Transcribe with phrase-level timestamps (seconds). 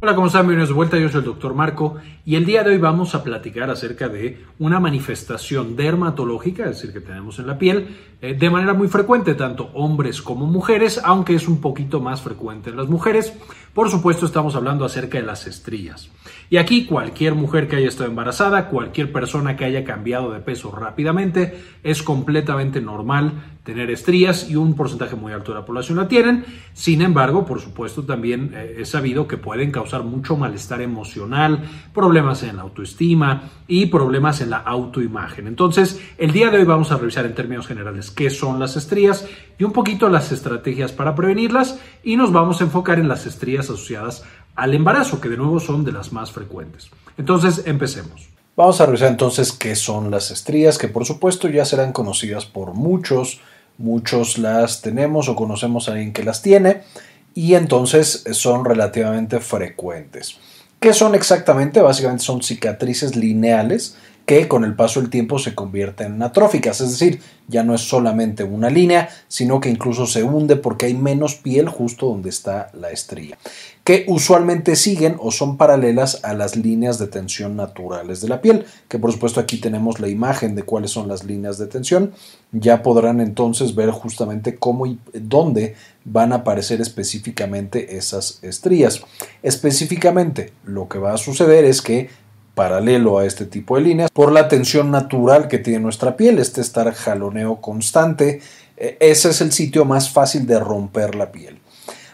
[0.00, 0.42] Hola, ¿cómo están?
[0.42, 0.96] Bienvenidos de vuelta.
[0.96, 4.44] Yo soy el doctor Marco y el día de hoy vamos a platicar acerca de
[4.60, 9.34] una manifestación dermatológica, es decir, que tenemos en la piel eh, de manera muy frecuente,
[9.34, 13.32] tanto hombres como mujeres, aunque es un poquito más frecuente en las mujeres.
[13.74, 16.08] Por supuesto, estamos hablando acerca de las estrías.
[16.50, 20.70] Y aquí cualquier mujer que haya estado embarazada, cualquier persona que haya cambiado de peso
[20.70, 23.32] rápidamente, es completamente normal
[23.64, 26.46] tener estrías y un porcentaje muy alto de la población la tienen.
[26.72, 32.42] Sin embargo, por supuesto, también eh, es sabido que pueden causar mucho malestar emocional, problemas
[32.44, 35.46] en la autoestima y problemas en la autoimagen.
[35.46, 39.28] Entonces, el día de hoy vamos a revisar en términos generales qué son las estrías
[39.58, 43.66] y un poquito las estrategias para prevenirlas y nos vamos a enfocar en las estrías
[43.66, 44.24] asociadas
[44.58, 46.90] al embarazo, que de nuevo son de las más frecuentes.
[47.16, 48.28] Entonces, empecemos.
[48.56, 52.74] Vamos a revisar entonces qué son las estrías, que por supuesto ya serán conocidas por
[52.74, 53.40] muchos,
[53.78, 56.82] muchos las tenemos o conocemos a alguien que las tiene
[57.34, 60.38] y entonces son relativamente frecuentes.
[60.80, 61.80] ¿Qué son exactamente?
[61.80, 63.96] Básicamente son cicatrices lineales
[64.28, 67.80] que con el paso del tiempo se convierten en atróficas, es decir, ya no es
[67.80, 72.70] solamente una línea, sino que incluso se hunde porque hay menos piel justo donde está
[72.74, 73.38] la estría,
[73.84, 78.66] que usualmente siguen o son paralelas a las líneas de tensión naturales de la piel,
[78.88, 82.12] que por supuesto aquí tenemos la imagen de cuáles son las líneas de tensión,
[82.52, 89.00] ya podrán entonces ver justamente cómo y dónde van a aparecer específicamente esas estrías.
[89.42, 92.10] Específicamente, lo que va a suceder es que
[92.58, 96.60] paralelo a este tipo de líneas por la tensión natural que tiene nuestra piel, este
[96.60, 98.40] estar jaloneo constante,
[98.76, 101.60] eh, ese es el sitio más fácil de romper la piel.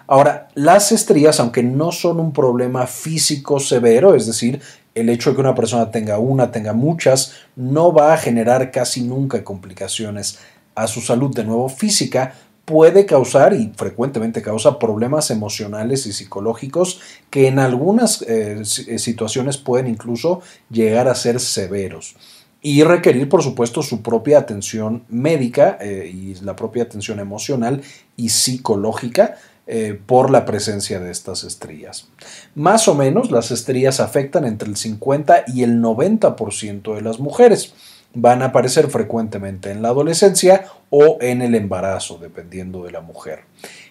[0.07, 4.61] Ahora, las estrías, aunque no son un problema físico severo, es decir,
[4.95, 9.01] el hecho de que una persona tenga una, tenga muchas, no va a generar casi
[9.01, 10.41] nunca complicaciones
[10.75, 12.35] a su salud de nuevo física,
[12.65, 19.59] puede causar y frecuentemente causa problemas emocionales y psicológicos que en algunas eh, eh, situaciones
[19.59, 20.41] pueden incluso
[20.71, 22.17] llegar a ser severos
[22.63, 27.83] y requerir, por supuesto, su propia atención médica eh, y la propia atención emocional
[28.17, 29.37] y psicológica
[30.07, 32.09] por la presencia de estas estrías.
[32.55, 37.73] Más o menos, las estrías afectan entre el 50 y el 90% de las mujeres
[38.15, 43.41] van a aparecer frecuentemente en la adolescencia o en el embarazo, dependiendo de la mujer.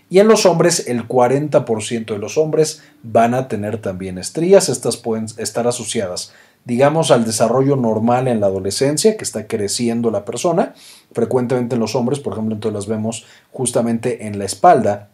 [0.10, 4.70] Y en los hombres, el 40% de los hombres van a tener también estrías.
[4.70, 6.34] Estas pueden estar asociadas,
[6.66, 10.74] digamos, al desarrollo normal en la adolescencia, que está creciendo la persona.
[11.14, 15.10] Frecuentemente en los hombres, por ejemplo, entonces las vemos justamente en la espalda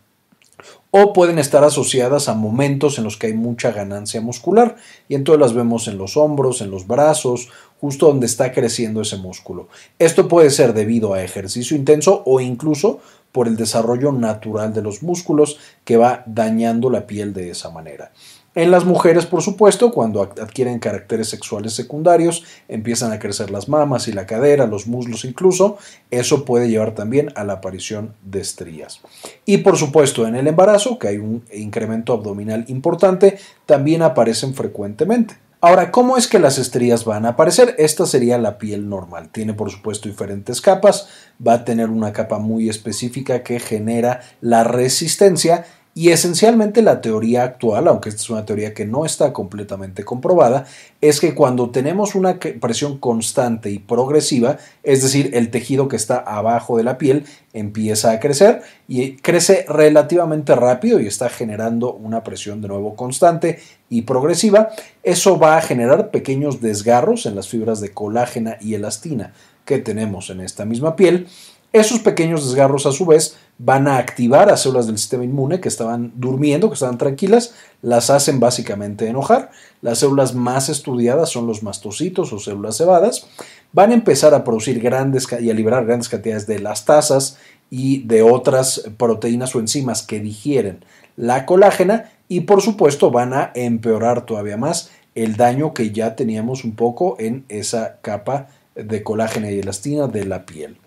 [0.92, 4.76] o pueden estar asociadas a momentos en los que hay mucha ganancia muscular
[5.08, 9.18] y entonces las vemos en los hombros, en los brazos, justo donde está creciendo ese
[9.18, 9.68] músculo.
[10.00, 13.00] Esto puede ser debido a ejercicio intenso o incluso
[13.32, 18.12] por el desarrollo natural de los músculos que va dañando la piel de esa manera.
[18.56, 24.08] En las mujeres, por supuesto, cuando adquieren caracteres sexuales secundarios, empiezan a crecer las mamas
[24.08, 25.78] y la cadera, los muslos incluso,
[26.10, 29.02] eso puede llevar también a la aparición de estrías.
[29.46, 35.38] Y por supuesto, en el embarazo, que hay un incremento abdominal importante, también aparecen frecuentemente.
[35.62, 37.76] Ahora, ¿cómo es que las estrías van a aparecer?
[37.78, 39.28] Esta sería la piel normal.
[39.30, 41.10] Tiene, por supuesto, diferentes capas.
[41.46, 45.66] Va a tener una capa muy específica que genera la resistencia
[46.00, 50.66] y esencialmente la teoría actual, aunque esta es una teoría que no está completamente comprobada,
[51.02, 56.20] es que cuando tenemos una presión constante y progresiva, es decir, el tejido que está
[56.20, 62.24] abajo de la piel empieza a crecer y crece relativamente rápido y está generando una
[62.24, 64.70] presión de nuevo constante y progresiva,
[65.04, 69.34] eso va a generar pequeños desgarros en las fibras de colágena y elastina
[69.66, 71.28] que tenemos en esta misma piel.
[71.74, 75.68] Esos pequeños desgarros a su vez van a activar a células del sistema inmune que
[75.68, 79.52] estaban durmiendo, que estaban tranquilas, las hacen básicamente enojar.
[79.82, 83.28] Las células más estudiadas son los mastocitos o células cebadas.
[83.74, 87.38] Van a empezar a producir grandes y a liberar grandes cantidades de tasas
[87.70, 90.84] y de otras proteínas o enzimas que digieren
[91.18, 96.64] la colágena y por supuesto van a empeorar todavía más el daño que ya teníamos
[96.64, 100.78] un poco en esa capa de colágena y elastina de la piel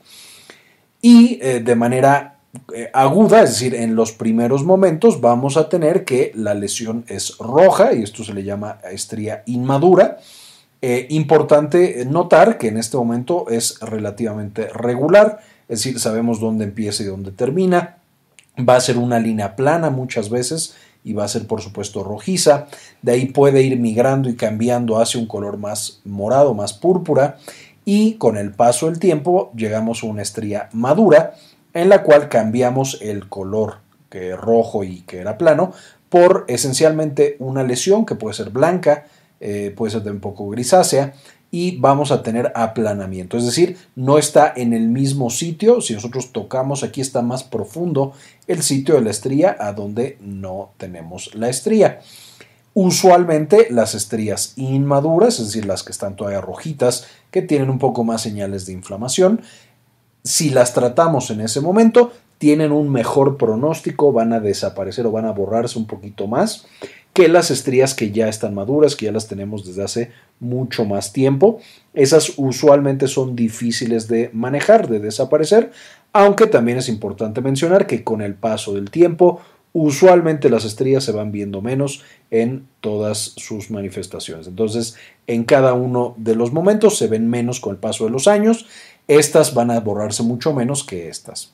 [1.02, 2.31] y eh, de manera
[2.92, 7.94] aguda, es decir, en los primeros momentos vamos a tener que la lesión es roja
[7.94, 10.18] y esto se le llama estría inmadura.
[10.84, 15.38] Eh, importante notar que en este momento es relativamente regular,
[15.68, 17.98] es decir, sabemos dónde empieza y dónde termina.
[18.58, 22.66] Va a ser una línea plana muchas veces y va a ser por supuesto rojiza.
[23.00, 27.38] De ahí puede ir migrando y cambiando hacia un color más morado, más púrpura
[27.84, 31.34] y con el paso del tiempo llegamos a una estría madura
[31.74, 33.78] en la cual cambiamos el color
[34.10, 35.72] que rojo y que era plano,
[36.08, 39.06] por esencialmente una lesión que puede ser blanca,
[39.40, 41.14] eh, puede ser un poco grisácea,
[41.54, 46.32] y vamos a tener aplanamiento, es decir, no está en el mismo sitio, si nosotros
[46.32, 48.14] tocamos aquí está más profundo
[48.46, 52.00] el sitio de la estría a donde no tenemos la estría.
[52.72, 58.02] Usualmente las estrías inmaduras, es decir, las que están todavía rojitas, que tienen un poco
[58.02, 59.42] más señales de inflamación,
[60.24, 65.26] si las tratamos en ese momento, tienen un mejor pronóstico, van a desaparecer o van
[65.26, 66.66] a borrarse un poquito más
[67.12, 71.12] que las estrías que ya están maduras, que ya las tenemos desde hace mucho más
[71.12, 71.60] tiempo.
[71.94, 75.72] Esas usualmente son difíciles de manejar, de desaparecer,
[76.12, 79.40] aunque también es importante mencionar que con el paso del tiempo
[79.74, 84.46] usualmente las estrías se van viendo menos en todas sus manifestaciones.
[84.46, 84.96] Entonces,
[85.26, 88.66] en cada uno de los momentos se ven menos con el paso de los años.
[89.08, 91.52] Estas van a borrarse mucho menos que estas.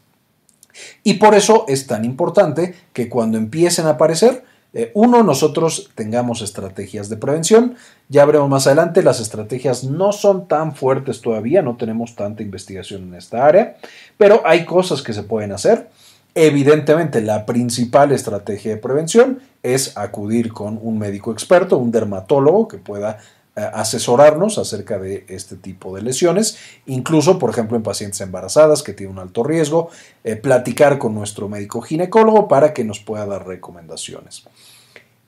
[1.03, 6.43] Y por eso es tan importante que cuando empiecen a aparecer, eh, uno, nosotros tengamos
[6.43, 7.77] estrategias de prevención.
[8.09, 13.05] Ya veremos más adelante, las estrategias no son tan fuertes todavía, no tenemos tanta investigación
[13.05, 13.77] en esta área,
[14.19, 15.89] pero hay cosas que se pueden hacer.
[16.35, 22.79] Evidentemente, la principal estrategia de prevención es acudir con un médico experto, un dermatólogo que
[22.79, 23.19] pueda
[23.67, 29.17] asesorarnos acerca de este tipo de lesiones, incluso, por ejemplo, en pacientes embarazadas que tienen
[29.17, 29.91] un alto riesgo,
[30.25, 34.45] eh, platicar con nuestro médico ginecólogo para que nos pueda dar recomendaciones.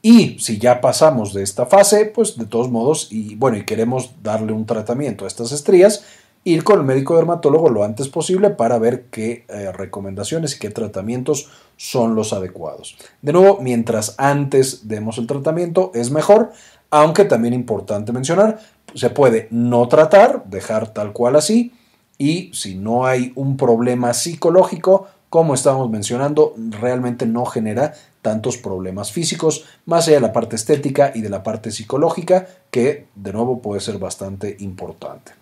[0.02, 4.14] Y si ya pasamos de esta fase, pues de todos modos, y bueno, y queremos
[4.22, 6.04] darle un tratamiento a estas estrías,
[6.44, 10.70] ir con el médico dermatólogo lo antes posible para ver qué eh, recomendaciones y qué
[10.70, 12.96] tratamientos son los adecuados.
[13.20, 16.52] De nuevo, mientras antes demos el tratamiento es mejor,
[16.90, 18.60] aunque también importante mencionar,
[18.94, 21.72] se puede no tratar, dejar tal cual así,
[22.18, 29.12] y si no hay un problema psicológico, como estamos mencionando, realmente no genera tantos problemas
[29.12, 33.62] físicos, más allá de la parte estética y de la parte psicológica, que de nuevo
[33.62, 35.32] puede ser bastante importante.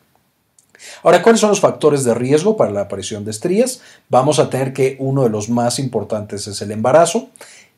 [1.03, 3.81] Ahora, ¿cuáles son los factores de riesgo para la aparición de estrías?
[4.09, 7.31] Vamos a tener que uno de los más importantes es el embarazo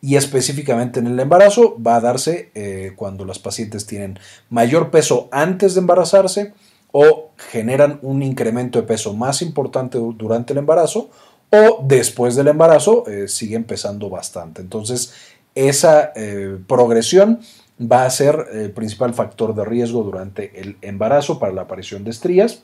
[0.03, 4.19] y específicamente en el embarazo va a darse eh, cuando las pacientes tienen
[4.49, 6.55] mayor peso antes de embarazarse
[6.93, 11.11] o generan un incremento de peso más importante durante el embarazo
[11.51, 14.63] o después del embarazo eh, siguen pesando bastante.
[14.63, 15.13] Entonces,
[15.55, 17.41] esa eh, progresión
[17.81, 22.11] va a ser el principal factor de riesgo durante el embarazo para la aparición de
[22.11, 22.63] estrías.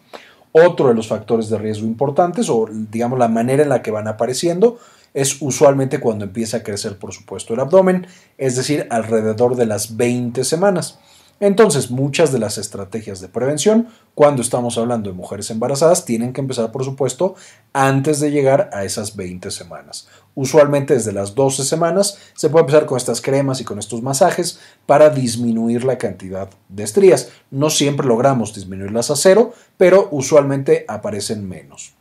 [0.52, 4.08] Otro de los factores de riesgo importantes, o digamos la manera en la que van
[4.08, 4.78] apareciendo,
[5.16, 9.96] es usualmente cuando empieza a crecer, por supuesto, el abdomen, es decir, alrededor de las
[9.96, 10.98] 20 semanas.
[11.40, 16.42] Entonces, muchas de las estrategias de prevención, cuando estamos hablando de mujeres embarazadas, tienen que
[16.42, 17.34] empezar, por supuesto,
[17.72, 20.06] antes de llegar a esas 20 semanas.
[20.34, 24.60] Usualmente desde las 12 semanas se puede empezar con estas cremas y con estos masajes
[24.84, 27.30] para disminuir la cantidad de estrías.
[27.50, 31.95] No siempre logramos disminuirlas a cero, pero usualmente aparecen menos.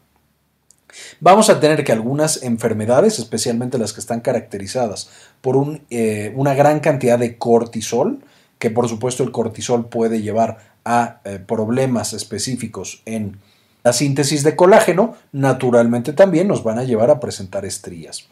[1.20, 5.10] Vamos a tener que algunas enfermedades, especialmente las que están caracterizadas
[5.42, 8.20] por eh, una gran cantidad de cortisol,
[8.60, 13.38] que por supuesto el cortisol puede llevar a eh, problemas específicos en
[13.84, 18.28] la síntesis de colágeno, naturalmente también nos van a llevar a presentar estrías.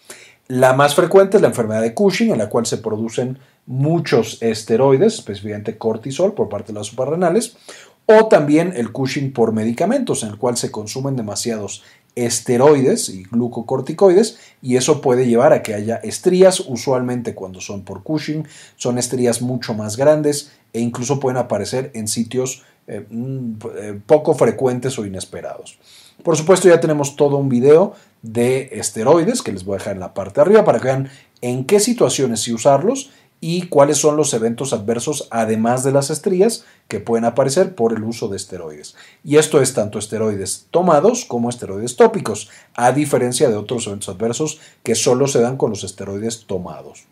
[0.47, 5.15] La más frecuente es la enfermedad de Cushing, en la cual se producen muchos esteroides,
[5.15, 7.55] específicamente cortisol por parte de las suprarrenales,
[8.05, 11.83] o también el Cushing por medicamentos, en el cual se consumen demasiados
[12.15, 18.03] esteroides y glucocorticoides y eso puede llevar a que haya estrías, usualmente cuando son por
[18.03, 23.99] Cushing, son estrías mucho más grandes e incluso pueden aparecer en sitios eh, mm, eh,
[24.05, 25.79] poco frecuentes o inesperados.
[26.21, 29.99] Por supuesto ya tenemos todo un video de esteroides que les voy a dejar en
[29.99, 31.09] la parte de arriba para que vean
[31.41, 33.11] en qué situaciones sí usarlos
[33.45, 38.01] y cuáles son los eventos adversos, además de las estrías, que pueden aparecer por el
[38.05, 38.95] uso de esteroides.
[39.21, 44.61] Y esto es tanto esteroides tomados como esteroides tópicos, a diferencia de otros eventos adversos
[44.81, 47.03] que solo se dan con los esteroides tomados.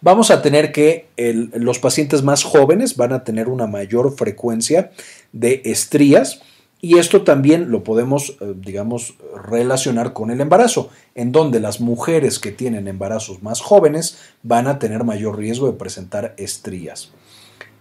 [0.00, 4.92] Vamos a tener que los pacientes más jóvenes van a tener una mayor frecuencia
[5.34, 6.40] de estrías
[6.84, 12.40] y esto también lo podemos, eh, digamos, relacionar con el embarazo, en donde las mujeres
[12.40, 17.12] que tienen embarazos más jóvenes van a tener mayor riesgo de presentar estrías.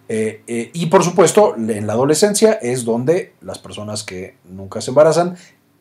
[0.08, 4.92] Eh, eh, y por supuesto, en la adolescencia es donde las personas que nunca se
[4.92, 5.36] embarazan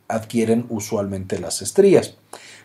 [0.09, 2.17] adquieren usualmente las estrías.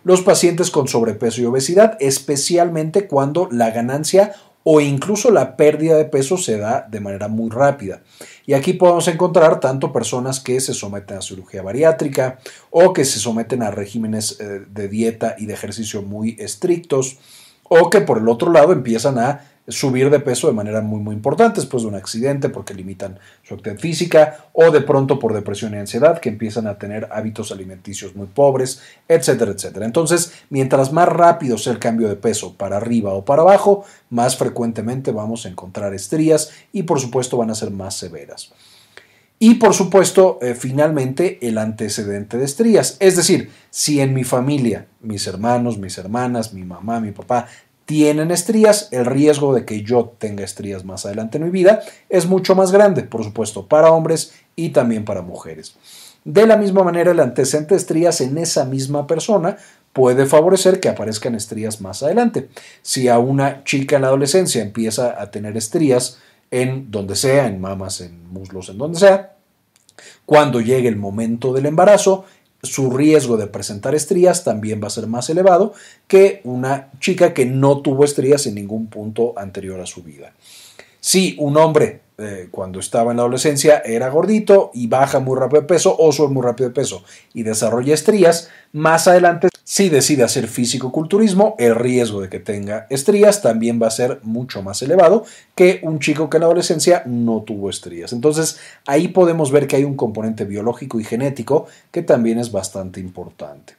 [0.06, 4.36] Los pacientes con sobrepeso y obesidad, especialmente cuando la ganancia
[4.68, 8.02] o incluso la pérdida de peso se da de manera muy rápida.
[8.48, 12.40] Y aquí podemos encontrar tanto personas que se someten a cirugía bariátrica
[12.72, 17.20] o que se someten a regímenes eh, de dieta y de ejercicio muy estrictos
[17.62, 21.16] o que por el otro lado empiezan a subir de peso de manera muy muy
[21.16, 25.74] importante después de un accidente porque limitan su actividad física o de pronto por depresión
[25.74, 29.86] y ansiedad que empiezan a tener hábitos alimenticios muy pobres, etcétera, etcétera.
[29.86, 34.38] Entonces, mientras más rápido sea el cambio de peso para arriba o para abajo, más
[34.38, 38.52] frecuentemente vamos a encontrar estrías y por supuesto van a ser más severas.
[39.38, 42.96] Y por supuesto, eh, finalmente, el antecedente de estrías.
[43.02, 47.48] Es decir, si en mi familia, mis hermanos, mis hermanas, mi mamá, mi papá
[47.86, 52.26] tienen estrías, el riesgo de que yo tenga estrías más adelante en mi vida es
[52.26, 55.76] mucho más grande, por supuesto, para hombres y también para mujeres.
[56.24, 59.58] De la misma manera, el antecedente de estrías en esa misma persona
[59.94, 62.50] puede favorecer que aparezcan estrías más adelante.
[62.82, 66.18] Si a una chica en la adolescencia empieza a tener estrías
[66.50, 69.36] en donde sea, en mamas, en muslos, en donde sea,
[70.26, 72.26] cuando llegue el momento del embarazo,
[72.64, 75.74] su riesgo de presentar estrías también va a ser más elevado
[76.08, 80.34] que una chica que no tuvo estrías en ningún punto anterior a su vida.
[81.06, 85.62] Si un hombre eh, cuando estaba en la adolescencia era gordito y baja muy rápido
[85.62, 90.24] de peso o sube muy rápido de peso y desarrolla estrías, más adelante si decide
[90.24, 95.26] hacer físico-culturismo, el riesgo de que tenga estrías también va a ser mucho más elevado
[95.54, 98.12] que un chico que en la adolescencia no tuvo estrías.
[98.12, 98.58] Entonces
[98.88, 103.76] ahí podemos ver que hay un componente biológico y genético que también es bastante importante.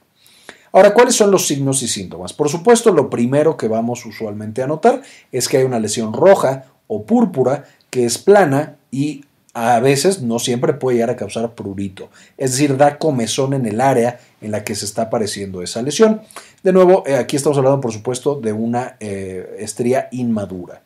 [0.70, 2.34] Ahora, ¿cuáles son los signos y síntomas?
[2.34, 5.00] Por supuesto, lo primero que vamos usualmente a notar
[5.32, 9.24] es que hay una lesión roja o púrpura que es plana y
[9.58, 13.80] a veces, no siempre, puede llegar a causar prurito, es decir, da comezón en el
[13.80, 16.20] área en la que se está apareciendo esa lesión.
[16.62, 20.82] De nuevo, eh, aquí estamos hablando, por supuesto, de una eh, estría inmadura.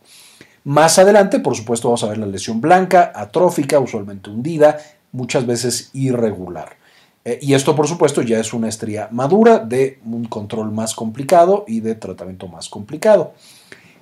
[0.63, 4.79] Más adelante, por supuesto, vamos a ver la lesión blanca, atrófica, usualmente hundida,
[5.11, 6.77] muchas veces irregular.
[7.25, 11.65] Eh, y esto, por supuesto, ya es una estría madura de un control más complicado
[11.67, 13.35] y de tratamiento más complicado.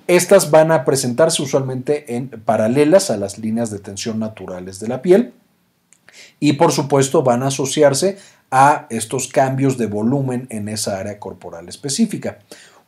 [0.09, 5.03] Estas van a presentarse usualmente en paralelas a las líneas de tensión naturales de la
[5.03, 5.35] piel
[6.39, 8.17] y por supuesto van a asociarse
[8.49, 12.39] a estos cambios de volumen en esa área corporal específica.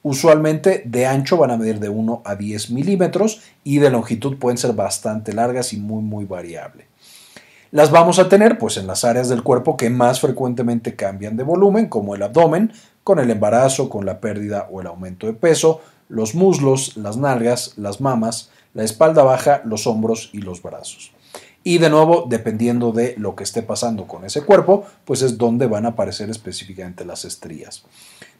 [0.01, 4.57] Usualmente de ancho van a medir de 1 a 10 milímetros y de longitud pueden
[4.57, 6.87] ser bastante largas y muy muy variable.
[7.69, 11.43] Las vamos a tener pues en las áreas del cuerpo que más frecuentemente cambian de
[11.43, 12.73] volumen, como el abdomen,
[13.03, 17.73] con el embarazo, con la pérdida o el aumento de peso, los muslos, las nalgas,
[17.77, 21.13] las mamas, la espalda baja, los hombros y los brazos.
[21.63, 25.67] Y de nuevo, dependiendo de lo que esté pasando con ese cuerpo, pues es donde
[25.67, 27.83] van a aparecer específicamente las estrías.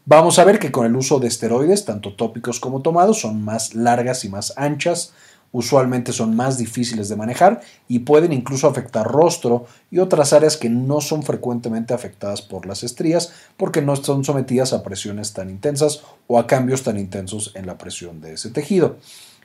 [0.05, 3.75] Vamos a ver que con el uso de esteroides, tanto tópicos como tomados, son más
[3.75, 5.13] largas y más anchas,
[5.51, 10.69] usualmente son más difíciles de manejar y pueden incluso afectar rostro y otras áreas que
[10.69, 16.01] no son frecuentemente afectadas por las estrías porque no están sometidas a presiones tan intensas
[16.27, 18.97] o a cambios tan intensos en la presión de ese tejido.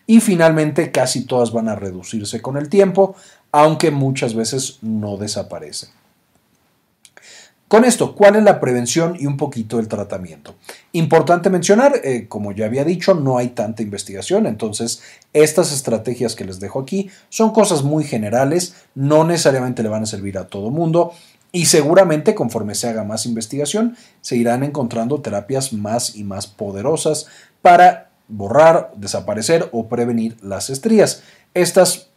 [0.06, 3.16] Y finalmente casi todas van a reducirse con el tiempo,
[3.50, 5.90] aunque muchas veces no desaparecen.
[7.68, 10.54] Con esto, ¿cuál es la prevención y un poquito el tratamiento?
[10.92, 16.44] Importante mencionar, eh, como ya había dicho, no hay tanta investigación, entonces estas estrategias que
[16.44, 20.70] les dejo aquí son cosas muy generales, no necesariamente le van a servir a todo
[20.70, 21.12] mundo
[21.50, 27.26] y seguramente conforme se haga más investigación se irán encontrando terapias más y más poderosas
[27.62, 31.22] para borrar, desaparecer o prevenir las estrías.
[31.54, 32.10] Estas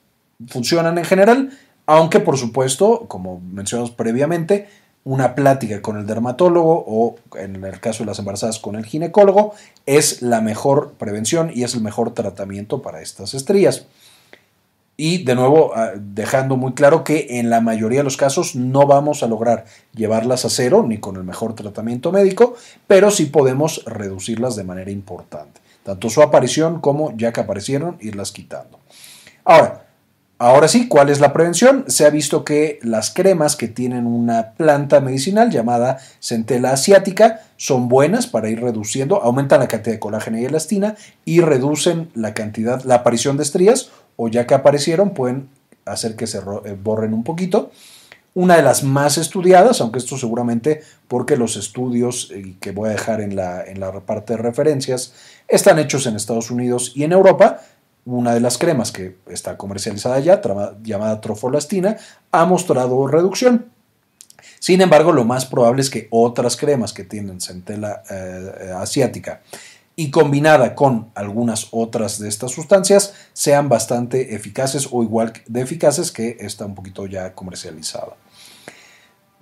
[0.48, 4.68] funcionan en general, aunque por supuesto, como mencionamos previamente,
[5.04, 9.54] una plática con el dermatólogo o en el caso de las embarazadas con el ginecólogo
[9.86, 13.88] es la mejor prevención y es el mejor tratamiento para estas estrías.
[14.98, 18.86] Y de nuevo, ah, dejando muy claro que en la mayoría de los casos no
[18.86, 19.64] vamos a lograr
[19.96, 24.92] llevarlas a cero ni con el mejor tratamiento médico, pero sí podemos reducirlas de manera
[24.92, 25.62] importante.
[25.84, 28.80] Tanto su aparición como ya que aparecieron, irlas quitando.
[29.46, 29.89] Ahora,
[30.42, 31.84] Ahora sí, ¿cuál es la prevención?
[31.90, 37.90] Se ha visto que las cremas que tienen una planta medicinal llamada centela asiática son
[37.90, 42.82] buenas para ir reduciendo, aumentan la cantidad de colágeno y elastina y reducen la cantidad,
[42.84, 45.50] la aparición de estrías o ya que aparecieron pueden
[45.84, 47.72] hacer que se eh, borren un poquito.
[48.34, 52.94] Una de las más estudiadas, aunque esto seguramente porque los estudios eh, que voy a
[52.94, 55.14] dejar en la, en la parte de referencias
[55.50, 57.60] están hechos en Estados Unidos y en Europa,
[58.18, 60.42] una de las cremas que está comercializada ya,
[60.84, 61.98] llamada trofolastina,
[62.32, 63.68] ha mostrado reducción.
[64.60, 69.42] Sin embargo, lo más probable es que otras cremas que tienen centela eh, asiática
[69.96, 76.12] y combinada con algunas otras de estas sustancias sean bastante eficaces o igual de eficaces
[76.12, 78.16] que esta un poquito ya comercializada.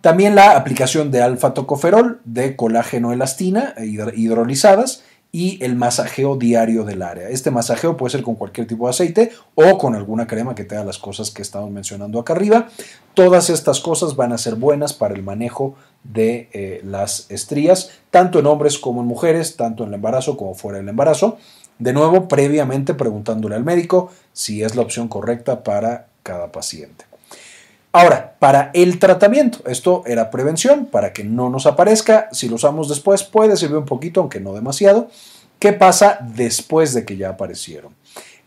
[0.01, 5.03] También la aplicación de alfa-tocoferol, de colágeno elastina hidrolizadas
[5.37, 7.29] y el masajeo diario del área.
[7.29, 10.73] Este masajeo puede ser con cualquier tipo de aceite o con alguna crema que te
[10.73, 12.69] haga las cosas que estamos mencionando acá arriba.
[13.13, 18.39] Todas estas cosas van a ser buenas para el manejo de eh, las estrías, tanto
[18.39, 21.37] en hombres como en mujeres, tanto en el embarazo como fuera del embarazo.
[21.77, 27.06] De nuevo, previamente preguntándole al médico si es la opción correcta para cada paciente.
[27.93, 32.89] Ahora, para el tratamiento, esto era prevención, para que no nos aparezca, si lo usamos
[32.89, 35.09] después puede servir un poquito, aunque no demasiado.
[35.59, 37.93] ¿Qué pasa después de que ya aparecieron?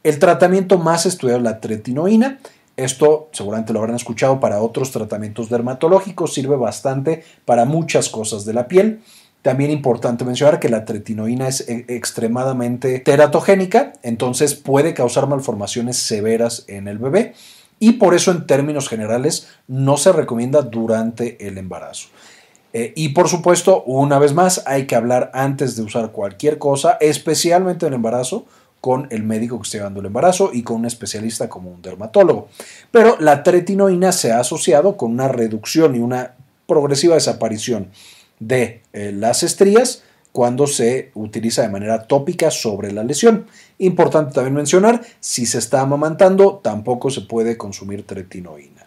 [0.05, 2.39] El tratamiento más estudiado es la tretinoína.
[2.77, 8.55] Esto seguramente lo habrán escuchado para otros tratamientos dermatológicos, sirve bastante para muchas cosas de
[8.55, 9.03] la piel.
[9.43, 16.65] También importante mencionar que la tretinoína es e-, extremadamente teratogénica, entonces puede causar malformaciones severas
[16.69, 17.35] en el bebé
[17.81, 22.09] y por eso en términos generales no se recomienda durante el embarazo.
[22.73, 26.99] Eh, y por supuesto, una vez más, hay que hablar antes de usar cualquier cosa,
[27.01, 28.45] especialmente en el embarazo,
[28.81, 32.49] con el médico que esté llevando el embarazo y con un especialista como un dermatólogo.
[32.91, 36.35] Pero la tretinoína se ha asociado con una reducción y una
[36.67, 37.89] progresiva desaparición
[38.39, 43.47] de eh, las estrías cuando se utiliza de manera tópica sobre la lesión.
[43.79, 48.87] Importante también mencionar, si se está amamantando, tampoco se puede consumir tretinoína.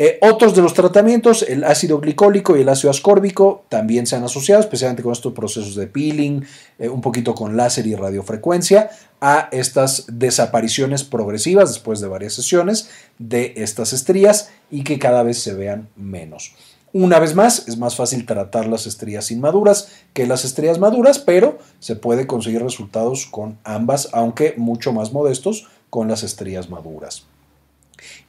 [0.00, 4.22] Eh, otros de los tratamientos, el ácido glicólico y el ácido ascórbico, también se han
[4.22, 6.44] asociado, especialmente con estos procesos de peeling,
[6.78, 8.90] eh, un poquito con láser y radiofrecuencia,
[9.20, 15.40] a estas desapariciones progresivas después de varias sesiones de estas estrías y que cada vez
[15.42, 16.54] se vean menos.
[16.92, 21.58] Una vez más, es más fácil tratar las estrías inmaduras que las estrías maduras, pero
[21.80, 27.26] se puede conseguir resultados con ambas, aunque mucho más modestos con las estrías maduras.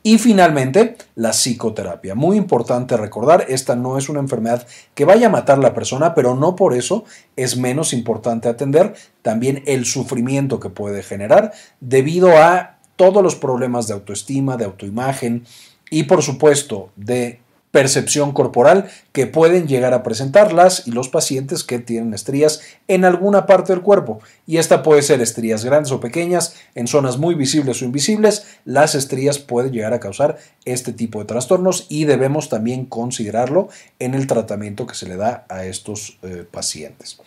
[0.02, 2.16] Y finalmente, la psicoterapia.
[2.16, 6.16] Muy importante recordar, esta no es una enfermedad que vaya a matar a la persona,
[6.16, 7.04] pero no por eso
[7.36, 13.88] es menos importante atender también el sufrimiento que puede generar debido a todos los problemas
[13.88, 15.46] de autoestima, de autoimagen
[15.90, 17.40] y por supuesto de
[17.72, 23.06] percepción corporal que pueden llegar a presentar las y los pacientes que tienen estrías en
[23.06, 24.20] alguna parte del cuerpo.
[24.48, 28.48] Y esta puede ser estrías grandes o pequeñas, en zonas muy visibles o invisibles.
[28.66, 34.16] Las estrías pueden llegar a causar este tipo de trastornos y debemos también considerarlo en
[34.16, 37.20] el tratamiento que se le da a estos eh, pacientes.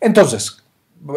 [0.00, 0.62] Entonces,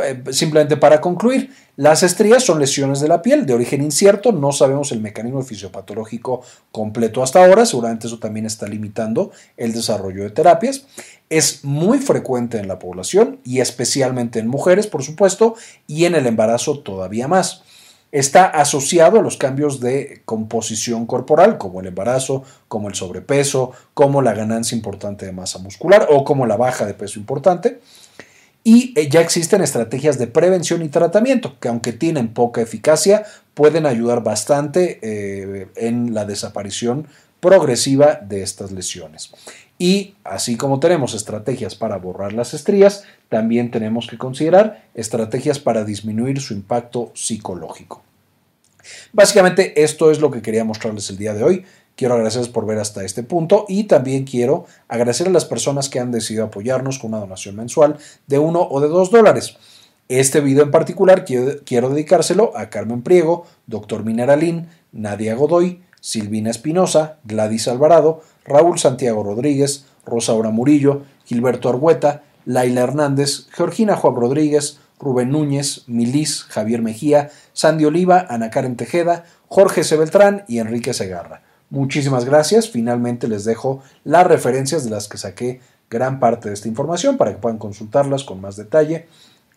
[0.03, 4.51] eh, simplemente para concluir, las estrías son lesiones de la piel de origen incierto, no
[4.51, 10.29] sabemos el mecanismo fisiopatológico completo hasta ahora, seguramente eso también está limitando el desarrollo de
[10.29, 10.85] terapias.
[11.31, 15.55] Es muy frecuente en la población y especialmente en mujeres, por supuesto,
[15.87, 17.63] y en el embarazo todavía más.
[18.11, 24.21] Está asociado a los cambios de composición corporal, como el embarazo, como el sobrepeso, como
[24.21, 27.79] la ganancia importante de masa muscular o como la baja de peso importante
[28.63, 33.85] y eh, ya existen estrategias de prevención y tratamiento que aunque tienen poca eficacia pueden
[33.85, 37.07] ayudar bastante eh, en la desaparición
[37.39, 39.31] progresiva de estas lesiones.
[39.79, 45.83] Y así como tenemos estrategias para borrar las estrías, también tenemos que considerar estrategias para
[45.83, 48.03] disminuir su impacto psicológico.
[49.11, 51.65] Básicamente esto es lo que quería mostrarles el día de hoy.
[52.01, 55.99] Quiero agradecerles por ver hasta este punto y también quiero agradecer a las personas que
[55.99, 59.55] han decidido apoyarnos con una donación mensual de uno o de dos dólares.
[60.07, 64.03] Este video en particular quiero, dedicárselo a Carmen Priego, Dr.
[64.03, 72.81] Mineralín, Nadia Godoy, Silvina Espinosa, Gladys Alvarado, Raúl Santiago Rodríguez, Rosaura Murillo, Gilberto Argueta, Laila
[72.81, 79.83] Hernández, Georgina Juan Rodríguez, Rubén Núñez, Milis, Javier Mejía, Sandy Oliva, Ana Karen Tejeda, Jorge
[79.83, 79.97] C.
[79.97, 81.43] Beltrán y Enrique Segarra.
[81.71, 82.69] Muchísimas gracias.
[82.69, 87.31] Finalmente les dejo las referencias de las que saqué gran parte de esta información para
[87.31, 89.07] que puedan consultarlas con más detalle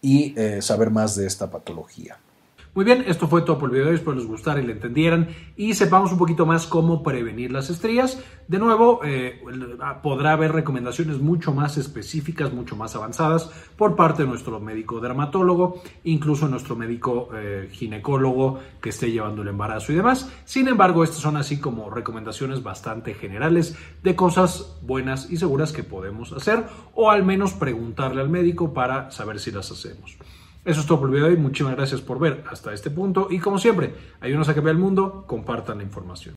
[0.00, 2.16] y eh, saber más de esta patología.
[2.74, 5.74] Muy bien, esto fue todo por el video espero les gustara y le entendieran y
[5.74, 8.20] sepamos un poquito más cómo prevenir las estrías.
[8.48, 9.40] De nuevo, eh,
[10.02, 15.84] podrá haber recomendaciones mucho más específicas, mucho más avanzadas por parte de nuestro médico dermatólogo,
[16.02, 20.28] incluso nuestro médico eh, ginecólogo que esté llevando el embarazo y demás.
[20.44, 25.84] Sin embargo, estas son así como recomendaciones bastante generales de cosas buenas y seguras que
[25.84, 30.18] podemos hacer o al menos preguntarle al médico para saber si las hacemos.
[30.64, 31.40] Eso es todo por el video de hoy.
[31.40, 33.28] Muchísimas gracias por ver hasta este punto.
[33.30, 36.34] Y como siempre, ayúdenos a cambiar el mundo, compartan la información.